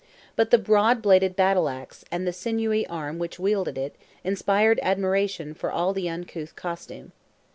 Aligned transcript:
But 0.35 0.49
the 0.49 0.57
broad 0.57 0.99
bladed 1.03 1.35
battle 1.35 1.69
axe, 1.69 2.03
and 2.11 2.25
the 2.25 2.33
sinewy 2.33 2.87
arm 2.87 3.19
which 3.19 3.37
wielded 3.37 3.77
it, 3.77 3.95
inspired 4.23 4.79
admiration 4.81 5.53
for 5.53 5.69
all 5.71 5.93
the 5.93 6.09
uncouth 6.09 6.55
costume. 6.55 7.11